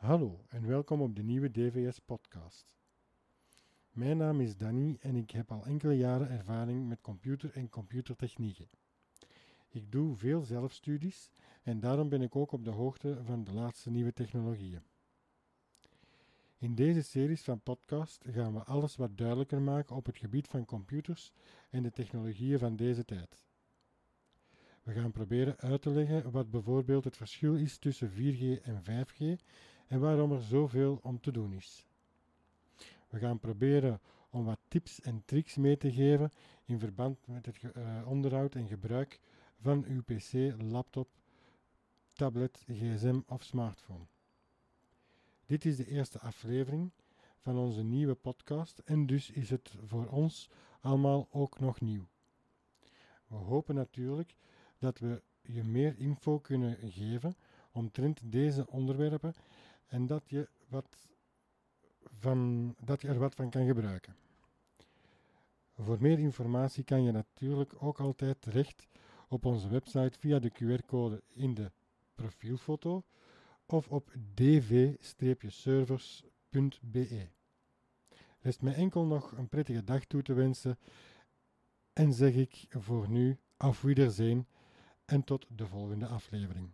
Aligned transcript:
Hallo 0.00 0.44
en 0.48 0.66
welkom 0.66 1.00
op 1.00 1.16
de 1.16 1.22
nieuwe 1.22 1.50
DVS-podcast. 1.50 2.76
Mijn 3.90 4.16
naam 4.16 4.40
is 4.40 4.56
Danny 4.56 4.96
en 5.00 5.16
ik 5.16 5.30
heb 5.30 5.52
al 5.52 5.64
enkele 5.64 5.96
jaren 5.96 6.30
ervaring 6.30 6.88
met 6.88 7.00
computer 7.00 7.50
en 7.52 7.68
computertechnieken. 7.68 8.68
Ik 9.68 9.92
doe 9.92 10.16
veel 10.16 10.42
zelfstudies 10.42 11.30
en 11.62 11.80
daarom 11.80 12.08
ben 12.08 12.22
ik 12.22 12.36
ook 12.36 12.52
op 12.52 12.64
de 12.64 12.70
hoogte 12.70 13.18
van 13.24 13.44
de 13.44 13.52
laatste 13.52 13.90
nieuwe 13.90 14.12
technologieën. 14.12 14.82
In 16.58 16.74
deze 16.74 17.02
series 17.02 17.42
van 17.42 17.62
podcast 17.62 18.24
gaan 18.28 18.54
we 18.54 18.64
alles 18.64 18.96
wat 18.96 19.18
duidelijker 19.18 19.60
maken 19.60 19.96
op 19.96 20.06
het 20.06 20.18
gebied 20.18 20.48
van 20.48 20.64
computers 20.64 21.32
en 21.70 21.82
de 21.82 21.90
technologieën 21.90 22.58
van 22.58 22.76
deze 22.76 23.04
tijd. 23.04 23.42
We 24.82 24.92
gaan 24.92 25.12
proberen 25.12 25.56
uit 25.56 25.82
te 25.82 25.90
leggen 25.90 26.30
wat 26.30 26.50
bijvoorbeeld 26.50 27.04
het 27.04 27.16
verschil 27.16 27.54
is 27.54 27.78
tussen 27.78 28.10
4G 28.10 28.62
en 28.62 28.82
5G 28.82 29.42
en 29.90 30.00
waarom 30.00 30.32
er 30.32 30.42
zoveel 30.42 30.98
om 31.02 31.20
te 31.20 31.32
doen 31.32 31.52
is. 31.52 31.86
We 33.08 33.18
gaan 33.18 33.38
proberen 33.38 34.00
om 34.30 34.44
wat 34.44 34.58
tips 34.68 35.00
en 35.00 35.22
tricks 35.24 35.56
mee 35.56 35.76
te 35.76 35.92
geven 35.92 36.30
in 36.64 36.78
verband 36.78 37.26
met 37.26 37.46
het 37.46 37.62
uh, 37.62 38.02
onderhoud 38.06 38.54
en 38.54 38.66
gebruik 38.66 39.20
van 39.60 39.84
uw 39.84 40.02
PC, 40.02 40.54
laptop, 40.62 41.08
tablet, 42.12 42.64
gsm 42.66 43.20
of 43.26 43.42
smartphone. 43.42 44.04
Dit 45.46 45.64
is 45.64 45.76
de 45.76 45.86
eerste 45.86 46.18
aflevering 46.18 46.90
van 47.38 47.58
onze 47.58 47.82
nieuwe 47.82 48.14
podcast 48.14 48.78
en 48.78 49.06
dus 49.06 49.30
is 49.30 49.50
het 49.50 49.74
voor 49.86 50.06
ons 50.06 50.50
allemaal 50.80 51.28
ook 51.30 51.58
nog 51.58 51.80
nieuw. 51.80 52.06
We 53.26 53.36
hopen 53.36 53.74
natuurlijk 53.74 54.34
dat 54.78 54.98
we 54.98 55.22
je 55.42 55.64
meer 55.64 55.98
info 55.98 56.38
kunnen 56.38 56.76
geven 56.82 57.36
omtrent 57.72 58.20
deze 58.24 58.66
onderwerpen 58.66 59.34
en 59.90 60.06
dat 60.06 60.22
je, 60.26 60.48
wat 60.68 61.08
van, 62.18 62.74
dat 62.84 63.00
je 63.00 63.08
er 63.08 63.18
wat 63.18 63.34
van 63.34 63.50
kan 63.50 63.66
gebruiken. 63.66 64.16
Voor 65.74 65.96
meer 66.00 66.18
informatie 66.18 66.84
kan 66.84 67.02
je 67.02 67.12
natuurlijk 67.12 67.82
ook 67.82 68.00
altijd 68.00 68.42
terecht 68.42 68.86
op 69.28 69.44
onze 69.44 69.68
website 69.68 70.18
via 70.18 70.38
de 70.38 70.50
QR-code 70.50 71.22
in 71.28 71.54
de 71.54 71.70
profielfoto 72.14 73.04
of 73.66 73.88
op 73.88 74.12
dv-servers.be. 74.34 77.28
Rest 78.40 78.62
mij 78.62 78.74
enkel 78.74 79.06
nog 79.06 79.32
een 79.32 79.48
prettige 79.48 79.84
dag 79.84 80.04
toe 80.04 80.22
te 80.22 80.32
wensen 80.32 80.78
en 81.92 82.12
zeg 82.12 82.34
ik 82.34 82.66
voor 82.68 83.08
nu 83.08 83.38
auf 83.56 83.80
Wiedersehen 83.80 84.46
en 85.04 85.24
tot 85.24 85.46
de 85.48 85.66
volgende 85.66 86.06
aflevering. 86.06 86.70